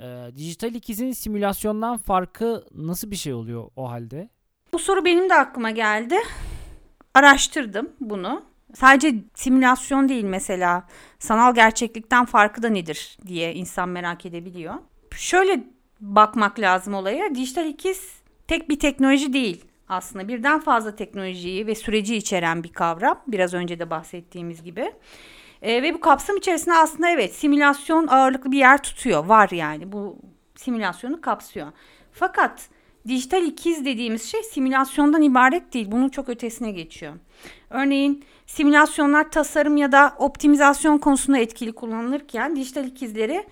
Ee, 0.00 0.30
dijital 0.36 0.74
ikizin 0.74 1.12
simülasyondan 1.12 1.96
farkı 1.96 2.64
nasıl 2.74 3.10
bir 3.10 3.16
şey 3.16 3.34
oluyor 3.34 3.70
o 3.76 3.90
halde? 3.90 4.30
Bu 4.72 4.78
soru 4.78 5.04
benim 5.04 5.30
de 5.30 5.34
aklıma 5.34 5.70
geldi. 5.70 6.16
Araştırdım 7.14 7.90
bunu. 8.00 8.42
Sadece 8.74 9.14
simülasyon 9.34 10.08
değil 10.08 10.24
mesela 10.24 10.86
sanal 11.18 11.54
gerçeklikten 11.54 12.24
farkı 12.24 12.62
da 12.62 12.68
nedir 12.68 13.18
diye 13.26 13.54
insan 13.54 13.88
merak 13.88 14.26
edebiliyor. 14.26 14.74
Şöyle 15.16 15.64
bakmak 16.00 16.60
lazım 16.60 16.94
olaya. 16.94 17.34
Dijital 17.34 17.66
ikiz 17.66 18.12
tek 18.48 18.68
bir 18.68 18.78
teknoloji 18.78 19.32
değil 19.32 19.64
aslında. 19.88 20.28
Birden 20.28 20.60
fazla 20.60 20.96
teknolojiyi 20.96 21.66
ve 21.66 21.74
süreci 21.74 22.16
içeren 22.16 22.64
bir 22.64 22.72
kavram. 22.72 23.22
Biraz 23.26 23.54
önce 23.54 23.78
de 23.78 23.90
bahsettiğimiz 23.90 24.62
gibi. 24.62 24.92
E, 25.62 25.82
ve 25.82 25.94
bu 25.94 26.00
kapsam 26.00 26.36
içerisinde 26.36 26.74
aslında 26.74 27.10
evet 27.10 27.34
simülasyon 27.34 28.06
ağırlıklı 28.06 28.52
bir 28.52 28.58
yer 28.58 28.82
tutuyor. 28.82 29.24
Var 29.24 29.48
yani 29.50 29.92
bu 29.92 30.18
simülasyonu 30.56 31.20
kapsıyor. 31.20 31.66
Fakat 32.12 32.68
dijital 33.08 33.42
ikiz 33.42 33.84
dediğimiz 33.84 34.30
şey 34.30 34.42
simülasyondan 34.42 35.22
ibaret 35.22 35.74
değil. 35.74 35.90
Bunun 35.90 36.08
çok 36.08 36.28
ötesine 36.28 36.70
geçiyor. 36.70 37.12
Örneğin 37.70 38.24
simülasyonlar 38.46 39.30
tasarım 39.30 39.76
ya 39.76 39.92
da 39.92 40.14
optimizasyon 40.18 40.98
konusunda 40.98 41.38
etkili 41.38 41.72
kullanılırken 41.72 42.56
dijital 42.56 42.84
ikizleri 42.84 43.46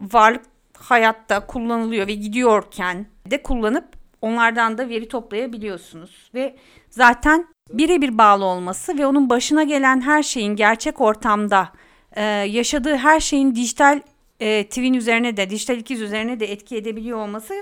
varlık 0.00 0.42
hayatta 0.78 1.46
kullanılıyor 1.46 2.06
ve 2.06 2.14
gidiyorken 2.14 3.06
de 3.30 3.42
kullanıp 3.42 3.84
onlardan 4.20 4.78
da 4.78 4.88
veri 4.88 5.08
toplayabiliyorsunuz. 5.08 6.30
Ve 6.34 6.56
zaten 6.90 7.46
birebir 7.72 8.18
bağlı 8.18 8.44
olması 8.44 8.98
ve 8.98 9.06
onun 9.06 9.30
başına 9.30 9.62
gelen 9.62 10.00
her 10.00 10.22
şeyin 10.22 10.56
gerçek 10.56 11.00
ortamda 11.00 11.72
e, 12.12 12.22
yaşadığı 12.24 12.96
her 12.96 13.20
şeyin 13.20 13.54
dijital 13.54 14.00
e, 14.40 14.64
twin 14.64 14.94
üzerine 14.94 15.36
de 15.36 15.50
dijital 15.50 15.76
ikiz 15.76 16.02
üzerine 16.02 16.40
de 16.40 16.52
etki 16.52 16.76
edebiliyor 16.76 17.18
olması 17.18 17.54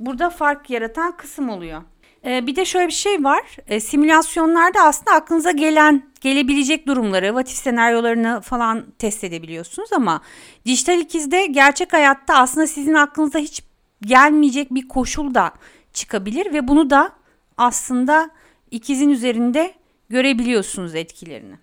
burada 0.00 0.30
fark 0.30 0.70
yaratan 0.70 1.16
kısım 1.16 1.48
oluyor. 1.48 1.82
E, 2.24 2.46
bir 2.46 2.56
de 2.56 2.64
şöyle 2.64 2.86
bir 2.86 2.92
şey 2.92 3.24
var. 3.24 3.56
E, 3.66 3.80
simülasyonlarda 3.80 4.80
aslında 4.80 5.10
aklınıza 5.16 5.50
gelen, 5.50 6.10
gelebilecek 6.20 6.86
durumları, 6.86 7.26
what 7.26 7.50
if 7.50 7.56
senaryolarını 7.56 8.40
falan 8.40 8.86
test 8.98 9.24
edebiliyorsunuz 9.24 9.92
ama 9.92 10.20
dijital 10.66 11.00
ikizde 11.00 11.46
gerçek 11.46 11.92
hayatta 11.92 12.34
aslında 12.34 12.66
sizin 12.66 12.94
aklınıza 12.94 13.38
hiç 13.38 13.62
gelmeyecek 14.02 14.74
bir 14.74 14.88
koşul 14.88 15.34
da 15.34 15.52
çıkabilir 15.92 16.52
ve 16.52 16.68
bunu 16.68 16.90
da 16.90 17.12
aslında 17.56 18.30
ikizin 18.70 19.08
üzerinde 19.08 19.74
görebiliyorsunuz 20.08 20.94
etkilerini. 20.94 21.58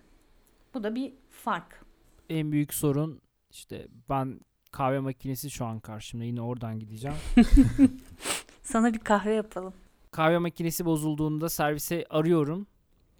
Bu 0.73 0.83
da 0.83 0.95
bir 0.95 1.13
fark. 1.29 1.85
En 2.29 2.51
büyük 2.51 2.73
sorun 2.73 3.21
işte 3.51 3.87
ben 4.09 4.39
kahve 4.73 4.99
makinesi 4.99 5.51
şu 5.51 5.65
an 5.65 5.79
karşımda 5.79 6.23
yine 6.23 6.41
oradan 6.41 6.79
gideceğim. 6.79 7.17
Sana 8.61 8.93
bir 8.93 8.99
kahve 8.99 9.33
yapalım. 9.33 9.73
kahve 10.11 10.37
makinesi 10.37 10.85
bozulduğunda 10.85 11.49
servise 11.49 12.05
arıyorum 12.09 12.67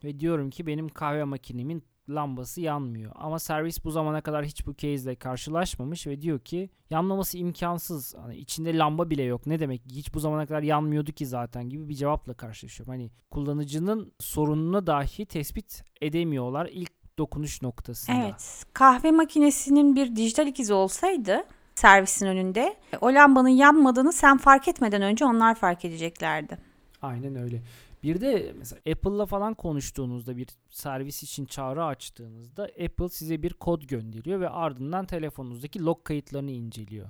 ve 0.03 0.19
diyorum 0.19 0.49
ki 0.49 0.67
benim 0.67 0.89
kahve 0.89 1.23
makinemin 1.23 1.83
lambası 2.09 2.61
yanmıyor. 2.61 3.11
Ama 3.15 3.39
servis 3.39 3.85
bu 3.85 3.91
zamana 3.91 4.21
kadar 4.21 4.45
hiç 4.45 4.67
bu 4.67 4.75
case'le 4.75 5.15
karşılaşmamış 5.15 6.07
ve 6.07 6.21
diyor 6.21 6.39
ki 6.39 6.69
yanmaması 6.89 7.37
imkansız. 7.37 8.15
Hani 8.17 8.37
içinde 8.37 8.77
lamba 8.77 9.09
bile 9.09 9.23
yok. 9.23 9.47
Ne 9.47 9.59
demek? 9.59 9.81
Hiç 9.85 10.13
bu 10.13 10.19
zamana 10.19 10.45
kadar 10.45 10.61
yanmıyordu 10.61 11.11
ki 11.11 11.25
zaten 11.25 11.69
gibi 11.69 11.89
bir 11.89 11.95
cevapla 11.95 12.33
karşılaşıyorum. 12.33 12.93
Hani 12.93 13.11
kullanıcının 13.31 14.13
sorununu 14.19 14.87
dahi 14.87 15.25
tespit 15.25 15.83
edemiyorlar 16.01 16.69
ilk 16.71 17.02
dokunuş 17.17 17.61
noktasında. 17.61 18.17
Evet. 18.17 18.65
Kahve 18.73 19.11
makinesinin 19.11 19.95
bir 19.95 20.15
dijital 20.15 20.47
ikizi 20.47 20.73
olsaydı 20.73 21.43
servisin 21.75 22.27
önünde 22.27 22.77
o 23.01 23.13
lambanın 23.13 23.49
yanmadığını 23.49 24.13
sen 24.13 24.37
fark 24.37 24.67
etmeden 24.67 25.01
önce 25.01 25.25
onlar 25.25 25.55
fark 25.55 25.85
edeceklerdi. 25.85 26.57
Aynen 27.01 27.35
öyle. 27.35 27.61
Bir 28.03 28.21
de 28.21 28.53
mesela 28.57 28.79
Apple'la 28.91 29.25
falan 29.25 29.53
konuştuğunuzda 29.53 30.37
bir 30.37 30.47
servis 30.69 31.23
için 31.23 31.45
çağrı 31.45 31.85
açtığınızda 31.85 32.63
Apple 32.63 33.09
size 33.09 33.43
bir 33.43 33.53
kod 33.53 33.83
gönderiyor 33.83 34.39
ve 34.39 34.49
ardından 34.49 35.05
telefonunuzdaki 35.05 35.85
log 35.85 36.03
kayıtlarını 36.03 36.51
inceliyor. 36.51 37.09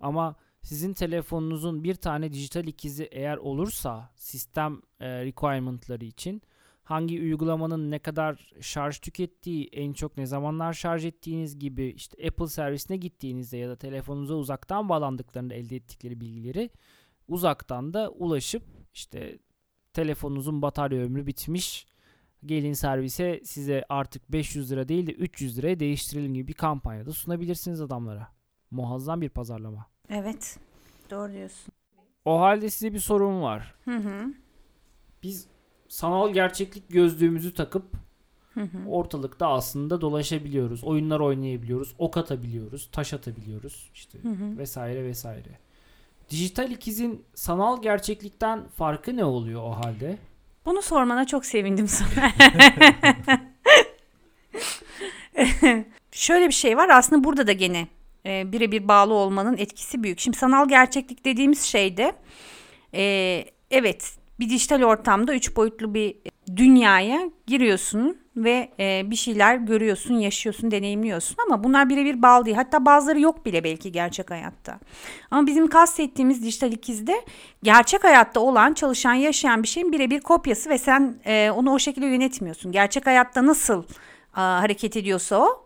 Ama 0.00 0.36
sizin 0.62 0.92
telefonunuzun 0.92 1.84
bir 1.84 1.94
tane 1.94 2.32
dijital 2.32 2.66
ikizi 2.66 3.04
eğer 3.04 3.36
olursa 3.36 4.10
sistem 4.16 4.82
e, 5.00 5.24
requirement'ları 5.24 6.04
için 6.04 6.42
hangi 6.84 7.20
uygulamanın 7.20 7.90
ne 7.90 7.98
kadar 7.98 8.52
şarj 8.60 8.98
tükettiği, 8.98 9.68
en 9.72 9.92
çok 9.92 10.16
ne 10.16 10.26
zamanlar 10.26 10.72
şarj 10.72 11.04
ettiğiniz 11.04 11.58
gibi 11.58 11.86
işte 11.86 12.26
Apple 12.28 12.46
servisine 12.46 12.96
gittiğinizde 12.96 13.56
ya 13.56 13.68
da 13.68 13.76
telefonunuza 13.76 14.34
uzaktan 14.34 14.88
bağlandıklarında 14.88 15.54
elde 15.54 15.76
ettikleri 15.76 16.20
bilgileri 16.20 16.70
uzaktan 17.28 17.94
da 17.94 18.10
ulaşıp 18.10 18.62
işte 18.94 19.38
telefonunuzun 19.92 20.62
batarya 20.62 21.02
ömrü 21.02 21.26
bitmiş. 21.26 21.86
Gelin 22.46 22.72
servise 22.72 23.40
size 23.44 23.84
artık 23.88 24.32
500 24.32 24.72
lira 24.72 24.88
değil 24.88 25.06
de 25.06 25.12
300 25.12 25.58
liraya 25.58 25.80
değiştirelim 25.80 26.34
gibi 26.34 26.48
bir 26.48 26.52
kampanyada 26.52 27.12
sunabilirsiniz 27.12 27.80
adamlara. 27.80 28.28
Muazzam 28.70 29.20
bir 29.20 29.28
pazarlama. 29.28 29.86
Evet. 30.08 30.58
Doğru 31.10 31.32
diyorsun. 31.32 31.72
O 32.24 32.40
halde 32.40 32.70
size 32.70 32.92
bir 32.92 32.98
sorum 32.98 33.42
var. 33.42 33.74
Hı 33.84 33.96
hı. 33.96 34.34
Biz 35.22 35.46
sanal 35.92 36.32
gerçeklik 36.32 36.88
gözlüğümüzü 36.88 37.54
takıp 37.54 37.84
ortalıkta 38.88 39.48
aslında 39.48 40.00
dolaşabiliyoruz. 40.00 40.84
Oyunlar 40.84 41.20
oynayabiliyoruz. 41.20 41.94
Ok 41.98 42.16
atabiliyoruz. 42.16 42.88
Taş 42.92 43.14
atabiliyoruz. 43.14 43.90
işte 43.94 44.18
vesaire 44.58 45.04
vesaire. 45.04 45.58
Dijital 46.30 46.70
ikizin 46.70 47.24
sanal 47.34 47.82
gerçeklikten 47.82 48.68
farkı 48.68 49.16
ne 49.16 49.24
oluyor 49.24 49.62
o 49.62 49.70
halde? 49.70 50.18
Bunu 50.66 50.82
sormana 50.82 51.26
çok 51.26 51.46
sevindim 51.46 51.88
sana. 51.88 52.32
Şöyle 56.12 56.48
bir 56.48 56.54
şey 56.54 56.76
var 56.76 56.88
aslında 56.88 57.24
burada 57.24 57.46
da 57.46 57.52
gene 57.52 57.88
e, 58.26 58.52
birebir 58.52 58.88
bağlı 58.88 59.14
olmanın 59.14 59.56
etkisi 59.56 60.02
büyük. 60.02 60.20
Şimdi 60.20 60.36
sanal 60.36 60.68
gerçeklik 60.68 61.24
dediğimiz 61.24 61.62
şeyde 61.62 62.12
e, 62.94 63.44
evet 63.70 64.21
bir 64.40 64.50
dijital 64.50 64.82
ortamda 64.82 65.34
üç 65.34 65.56
boyutlu 65.56 65.94
bir 65.94 66.16
dünyaya 66.56 67.30
giriyorsun 67.46 68.22
ve 68.36 68.68
e, 68.78 69.02
bir 69.10 69.16
şeyler 69.16 69.56
görüyorsun, 69.56 70.14
yaşıyorsun, 70.14 70.70
deneyimliyorsun 70.70 71.36
ama 71.46 71.64
bunlar 71.64 71.88
birebir 71.88 72.22
bağlı 72.22 72.44
değil. 72.44 72.56
Hatta 72.56 72.84
bazıları 72.84 73.20
yok 73.20 73.46
bile 73.46 73.64
belki 73.64 73.92
gerçek 73.92 74.30
hayatta. 74.30 74.78
Ama 75.30 75.46
bizim 75.46 75.66
kastettiğimiz 75.66 76.42
dijital 76.44 76.72
ikizde 76.72 77.24
gerçek 77.62 78.04
hayatta 78.04 78.40
olan, 78.40 78.74
çalışan, 78.74 79.14
yaşayan 79.14 79.62
bir 79.62 79.68
şeyin 79.68 79.92
birebir 79.92 80.20
kopyası 80.20 80.70
ve 80.70 80.78
sen 80.78 81.16
e, 81.24 81.50
onu 81.50 81.72
o 81.72 81.78
şekilde 81.78 82.06
yönetmiyorsun. 82.06 82.72
Gerçek 82.72 83.06
hayatta 83.06 83.46
nasıl 83.46 83.84
a, 84.34 84.62
hareket 84.62 84.96
ediyorsa 84.96 85.36
o, 85.36 85.64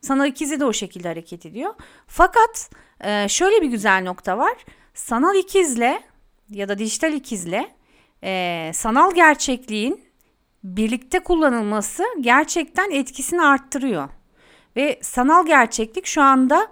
sanal 0.00 0.26
ikizi 0.26 0.60
de 0.60 0.64
o 0.64 0.72
şekilde 0.72 1.08
hareket 1.08 1.46
ediyor. 1.46 1.74
Fakat 2.06 2.70
e, 3.00 3.28
şöyle 3.28 3.62
bir 3.62 3.68
güzel 3.68 4.02
nokta 4.02 4.38
var. 4.38 4.54
Sanal 4.94 5.34
ikizle 5.34 6.02
ya 6.50 6.68
da 6.68 6.78
dijital 6.78 7.12
ikizle 7.12 7.70
e, 8.24 8.70
sanal 8.74 9.14
gerçekliğin 9.14 10.04
birlikte 10.64 11.18
kullanılması 11.18 12.04
gerçekten 12.20 12.90
etkisini 12.90 13.42
arttırıyor. 13.42 14.08
Ve 14.76 14.98
sanal 15.02 15.46
gerçeklik 15.46 16.06
şu 16.06 16.22
anda 16.22 16.68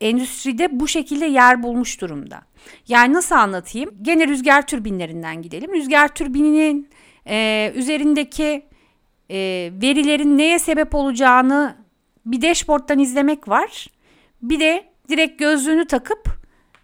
endüstride 0.00 0.80
bu 0.80 0.88
şekilde 0.88 1.26
yer 1.26 1.62
bulmuş 1.62 2.00
durumda. 2.00 2.42
Yani 2.88 3.14
nasıl 3.14 3.34
anlatayım? 3.34 3.90
Gene 4.02 4.28
rüzgar 4.28 4.66
türbinlerinden 4.66 5.42
gidelim. 5.42 5.72
Rüzgar 5.72 6.08
türbininin 6.08 6.88
e, 7.26 7.72
üzerindeki 7.74 8.64
e, 9.30 9.36
verilerin 9.82 10.38
neye 10.38 10.58
sebep 10.58 10.94
olacağını 10.94 11.76
bir 12.26 12.42
dashboard'dan 12.42 12.98
izlemek 12.98 13.48
var. 13.48 13.86
Bir 14.42 14.60
de 14.60 14.84
direkt 15.08 15.38
gözlüğünü 15.38 15.86
takıp 15.86 16.28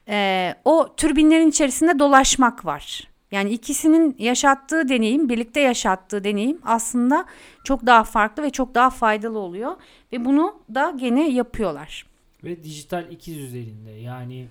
e, 0.08 0.54
o 0.64 0.94
türbinlerin 0.96 1.48
içerisinde 1.48 1.98
dolaşmak 1.98 2.64
var. 2.64 3.15
Yani 3.30 3.50
ikisinin 3.50 4.16
yaşattığı 4.18 4.88
deneyim, 4.88 5.28
birlikte 5.28 5.61
yaşattığı 5.61 6.25
deneyim 6.25 6.59
aslında 6.64 7.26
çok 7.64 7.87
daha 7.87 8.04
farklı 8.04 8.42
ve 8.42 8.50
çok 8.50 8.75
daha 8.75 8.90
faydalı 8.90 9.38
oluyor. 9.38 9.76
Ve 10.12 10.25
bunu 10.25 10.61
da 10.75 10.95
gene 10.97 11.30
yapıyorlar. 11.30 12.06
Ve 12.45 12.64
dijital 12.64 13.11
ikiz 13.11 13.37
üzerinde 13.37 13.90
yani 13.90 14.47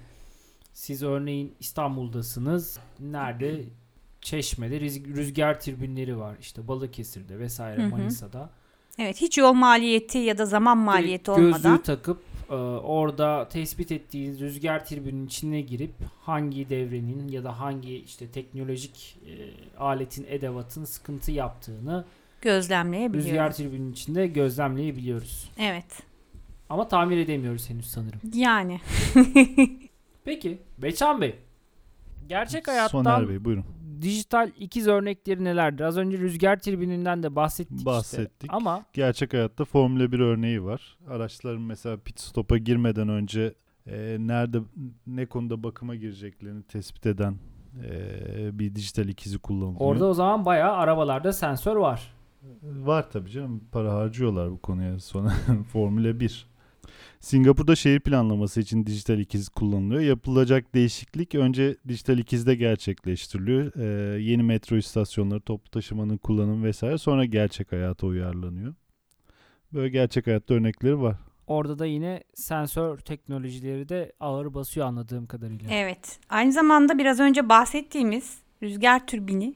siz 0.73 1.03
örneğin 1.03 1.55
İstanbul'dasınız. 1.59 2.79
Nerede? 2.99 3.63
Çeşme'de 4.21 4.77
rüz- 4.77 5.15
rüzgar 5.15 5.59
tribünleri 5.59 6.17
var. 6.17 6.35
İşte 6.39 6.67
Balıkesir'de 6.67 7.39
vesaire 7.39 7.81
Hı 7.81 7.85
hı. 7.85 7.89
Manisa'da. 7.89 8.49
Evet 8.99 9.21
hiç 9.21 9.37
yol 9.37 9.53
maliyeti 9.53 10.17
ya 10.17 10.37
da 10.37 10.45
zaman 10.45 10.77
maliyeti 10.77 11.25
Direkt 11.25 11.29
olmadan. 11.29 11.71
Gözlüğü 11.71 11.83
takıp 11.83 12.21
e, 12.49 12.53
orada 12.53 13.49
tespit 13.49 13.91
ettiğiniz 13.91 14.39
rüzgar 14.39 14.85
tribünün 14.85 15.25
içine 15.25 15.61
girip 15.61 15.93
hangi 16.21 16.69
devrenin 16.69 17.27
ya 17.27 17.43
da 17.43 17.59
hangi 17.59 17.95
işte 17.95 18.27
teknolojik 18.27 19.17
e, 19.27 19.33
aletin 19.79 20.25
edevatın 20.29 20.85
sıkıntı 20.85 21.31
yaptığını 21.31 22.05
gözlemleyebiliyor. 22.41 23.25
rüzgar 23.25 23.53
tribünün 23.53 23.91
içinde 23.91 24.27
gözlemleyebiliyoruz. 24.27 25.49
Evet. 25.59 25.85
Ama 26.69 26.87
tamir 26.87 27.17
edemiyoruz 27.17 27.69
henüz 27.69 27.85
sanırım. 27.85 28.19
Yani. 28.33 28.81
Peki 30.25 30.57
Beçan 30.77 31.21
Bey. 31.21 31.35
Gerçek 32.29 32.67
hayattan 32.67 33.03
Soner 33.03 33.29
Bey 33.29 33.45
buyurun. 33.45 33.65
Dijital 34.05 34.51
ikiz 34.59 34.87
örnekleri 34.87 35.43
nelerdir? 35.43 35.83
Az 35.83 35.97
önce 35.97 36.17
rüzgar 36.17 36.59
tribününden 36.59 37.23
de 37.23 37.35
bahsettik, 37.35 37.77
işte. 37.77 37.85
Bahsettik. 37.85 38.53
Ama 38.53 38.85
Gerçek 38.93 39.33
hayatta 39.33 39.65
Formula 39.65 40.11
1 40.11 40.19
örneği 40.19 40.63
var. 40.63 40.97
Araçların 41.09 41.61
mesela 41.61 41.97
pit 41.97 42.19
stop'a 42.19 42.57
girmeden 42.57 43.09
önce 43.09 43.53
e, 43.87 44.17
nerede 44.19 44.57
ne 45.07 45.25
konuda 45.25 45.63
bakıma 45.63 45.95
gireceklerini 45.95 46.63
tespit 46.63 47.05
eden 47.05 47.35
e, 47.83 48.59
bir 48.59 48.75
dijital 48.75 49.07
ikizi 49.09 49.37
kullanılıyor. 49.39 49.79
orada 49.91 50.05
o 50.05 50.13
zaman 50.13 50.45
bayağı 50.45 50.73
arabalarda 50.73 51.33
sensör 51.33 51.75
var. 51.75 52.13
Var 52.63 53.09
tabii 53.11 53.29
canım. 53.29 53.63
Para 53.71 53.93
harcıyorlar 53.93 54.51
bu 54.51 54.57
konuya 54.57 54.99
sonra. 54.99 55.33
Formula 55.71 56.19
1. 56.19 56.47
Singapur'da 57.19 57.75
şehir 57.75 57.99
planlaması 57.99 58.61
için 58.61 58.85
dijital 58.85 59.19
ikiz 59.19 59.49
kullanılıyor. 59.49 60.01
Yapılacak 60.01 60.75
değişiklik 60.75 61.35
önce 61.35 61.77
dijital 61.87 62.17
ikizde 62.17 62.55
gerçekleştiriliyor. 62.55 63.71
Ee, 63.75 64.21
yeni 64.21 64.43
metro 64.43 64.77
istasyonları, 64.77 65.41
toplu 65.41 65.69
taşımanın 65.69 66.17
kullanımı 66.17 66.65
vesaire 66.65 66.97
sonra 66.97 67.25
gerçek 67.25 67.71
hayata 67.71 68.07
uyarlanıyor. 68.07 68.73
Böyle 69.73 69.89
gerçek 69.89 70.27
hayatta 70.27 70.53
örnekleri 70.53 71.01
var. 71.01 71.15
Orada 71.47 71.79
da 71.79 71.85
yine 71.85 72.23
sensör 72.33 72.97
teknolojileri 72.97 73.89
de 73.89 74.13
ağır 74.19 74.53
basıyor 74.53 74.87
anladığım 74.87 75.25
kadarıyla. 75.25 75.69
Evet. 75.71 76.19
Aynı 76.29 76.51
zamanda 76.51 76.97
biraz 76.97 77.19
önce 77.19 77.49
bahsettiğimiz 77.49 78.37
rüzgar 78.63 79.07
türbini 79.07 79.55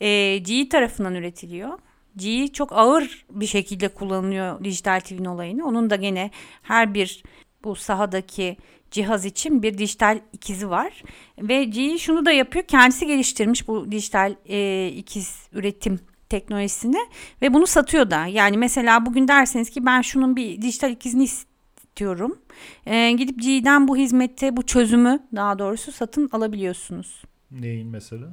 e, 0.00 0.38
GE 0.38 0.68
tarafından 0.68 1.14
üretiliyor. 1.14 1.78
GE 2.16 2.48
çok 2.48 2.72
ağır 2.72 3.24
bir 3.30 3.46
şekilde 3.46 3.88
kullanılıyor 3.88 4.64
dijital 4.64 5.00
twin 5.00 5.24
olayını. 5.24 5.66
Onun 5.66 5.90
da 5.90 5.96
gene 5.96 6.30
her 6.62 6.94
bir 6.94 7.22
bu 7.64 7.76
sahadaki 7.76 8.56
cihaz 8.90 9.24
için 9.24 9.62
bir 9.62 9.78
dijital 9.78 10.20
ikizi 10.32 10.70
var. 10.70 11.02
Ve 11.38 11.64
GE 11.64 11.98
şunu 11.98 12.26
da 12.26 12.32
yapıyor. 12.32 12.64
Kendisi 12.64 13.06
geliştirmiş 13.06 13.68
bu 13.68 13.92
dijital 13.92 14.34
e, 14.48 14.88
ikiz 14.96 15.48
üretim 15.52 16.00
teknolojisini 16.28 16.98
ve 17.42 17.54
bunu 17.54 17.66
satıyor 17.66 18.10
da. 18.10 18.26
Yani 18.26 18.58
mesela 18.58 19.06
bugün 19.06 19.28
derseniz 19.28 19.70
ki 19.70 19.86
ben 19.86 20.00
şunun 20.00 20.36
bir 20.36 20.62
dijital 20.62 20.90
ikizini 20.90 21.24
istiyorum. 21.24 22.38
E, 22.86 23.12
gidip 23.12 23.42
GE'den 23.42 23.88
bu 23.88 23.96
hizmeti, 23.96 24.56
bu 24.56 24.66
çözümü 24.66 25.20
daha 25.36 25.58
doğrusu 25.58 25.92
satın 25.92 26.28
alabiliyorsunuz. 26.32 27.22
Neyin 27.50 27.88
mesela? 27.88 28.26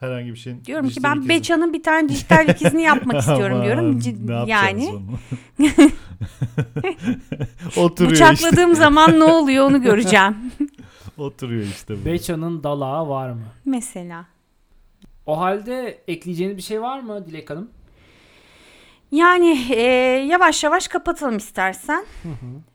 Herhangi 0.00 0.32
bir 0.32 0.36
şeyin 0.36 0.64
Diyorum 0.64 0.88
ki 0.88 1.02
ben 1.02 1.16
ikizi- 1.16 1.28
Beça'nın 1.28 1.72
bir 1.72 1.82
tane 1.82 2.08
dijital 2.08 2.48
ikizini 2.54 2.82
yapmak 2.82 3.20
istiyorum 3.20 3.62
diyorum. 3.64 3.98
C- 3.98 4.14
ne 4.26 4.44
yani? 4.46 4.94
Oturuyor 7.76 8.12
bıçakladığım 8.12 8.74
zaman 8.74 9.20
ne 9.20 9.24
oluyor 9.24 9.64
onu 9.70 9.82
göreceğim. 9.82 10.36
işte. 10.52 10.64
Oturuyor 11.22 11.62
işte. 11.62 12.00
bu. 12.00 12.04
Beça'nın 12.04 12.62
dalağı 12.62 13.08
var 13.08 13.30
mı? 13.30 13.42
Mesela. 13.64 14.24
O 15.26 15.40
halde 15.40 16.02
ekleyeceğiniz 16.08 16.56
bir 16.56 16.62
şey 16.62 16.82
var 16.82 17.00
mı 17.00 17.26
Dilek 17.26 17.50
Hanım? 17.50 17.70
Yani 19.12 19.66
e, 19.70 19.82
yavaş 20.30 20.64
yavaş 20.64 20.88
kapatalım 20.88 21.36
istersen. 21.36 22.04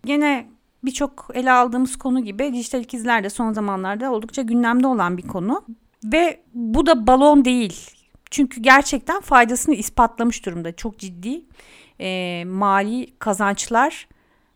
Gene 0.05 0.47
birçok 0.83 1.27
ele 1.33 1.51
aldığımız 1.51 1.95
konu 1.95 2.23
gibi 2.23 2.53
dijital 2.53 2.81
ikizler 2.81 3.23
de 3.23 3.29
son 3.29 3.53
zamanlarda 3.53 4.11
oldukça 4.11 4.41
gündemde 4.41 4.87
olan 4.87 5.17
bir 5.17 5.27
konu. 5.27 5.65
Ve 6.03 6.39
bu 6.53 6.85
da 6.85 7.07
balon 7.07 7.45
değil. 7.45 7.89
Çünkü 8.31 8.61
gerçekten 8.61 9.21
faydasını 9.21 9.75
ispatlamış 9.75 10.45
durumda. 10.45 10.75
Çok 10.75 10.99
ciddi 10.99 11.41
e, 11.99 12.43
mali 12.45 13.07
kazançlar 13.19 14.07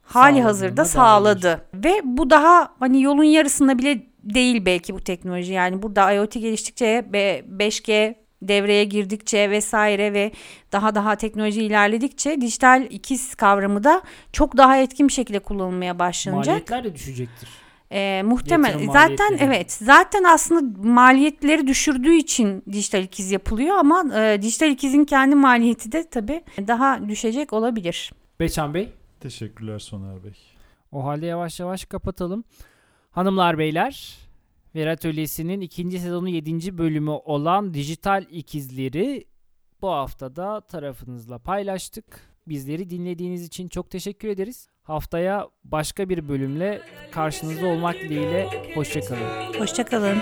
hali 0.02 0.42
hazırda 0.42 0.86
sağladı. 0.86 1.66
Ve 1.74 2.02
bu 2.04 2.30
daha 2.30 2.74
hani 2.80 3.02
yolun 3.02 3.24
yarısında 3.24 3.78
bile 3.78 4.04
değil 4.24 4.66
belki 4.66 4.94
bu 4.96 5.00
teknoloji. 5.02 5.54
Yani 5.54 5.82
burada 5.82 6.12
IoT 6.12 6.34
geliştikçe 6.34 7.06
ve 7.14 7.46
5G 7.58 8.16
devreye 8.42 8.84
girdikçe 8.84 9.50
vesaire 9.50 10.14
ve 10.14 10.32
daha 10.72 10.96
daha 10.96 11.16
teknoloji 11.16 11.64
ilerledikçe 11.64 12.42
dijital 12.42 12.88
ikiz 12.90 13.36
kavramı 13.36 13.84
da 13.84 14.02
çok 14.34 14.58
daha 14.58 14.78
etkin 14.78 15.08
bir 15.08 15.14
şekilde 15.14 15.40
kullanılmaya 15.40 16.00
başlanacak. 16.00 16.48
Maliyetler 16.48 16.84
de 16.84 16.96
düşecektir. 16.96 17.50
Ee, 17.92 18.24
muhtemel. 18.26 18.88
Zaten 18.94 19.38
evet. 19.40 19.72
Zaten 19.72 20.24
aslında 20.24 20.88
maliyetleri 20.90 21.68
düşürdüğü 21.68 22.14
için 22.14 22.64
dijital 22.72 23.04
ikiz 23.04 23.32
yapılıyor 23.32 23.76
ama 23.76 24.20
e, 24.20 24.42
dijital 24.42 24.72
ikizin 24.72 25.06
kendi 25.06 25.36
maliyeti 25.36 25.92
de 25.92 26.10
tabii 26.10 26.44
daha 26.68 27.10
düşecek 27.10 27.54
olabilir. 27.54 28.12
Beçan 28.40 28.74
Bey. 28.74 28.90
Teşekkürler 29.20 29.80
Soner 29.80 30.24
Bey. 30.24 30.34
O 30.92 31.04
halde 31.06 31.26
yavaş 31.26 31.60
yavaş 31.60 31.86
kapatalım. 31.86 32.44
Hanımlar 33.12 33.58
beyler, 33.58 34.18
Ver 34.76 34.88
Atölyesi'nin 34.88 35.62
ikinci 35.62 36.00
sezonu 36.00 36.30
7. 36.30 36.78
bölümü 36.78 37.10
olan 37.12 37.74
Dijital 37.74 38.26
İkizleri 38.32 39.26
bu 39.82 39.90
haftada 39.90 40.62
tarafınızla 40.62 41.40
paylaştık. 41.40 42.38
Bizleri 42.48 42.90
dinlediğiniz 42.90 43.44
için 43.44 43.68
çok 43.68 43.92
teşekkür 43.92 44.28
ederiz. 44.28 44.70
Haftaya 44.88 45.48
başka 45.64 46.10
bir 46.10 46.30
bölümle 46.30 46.82
karşınızda 47.12 47.68
olmak 47.68 47.96
dileğiyle. 47.96 48.50
Hoşçakalın. 48.76 49.60
Hoşçakalın. 49.60 50.18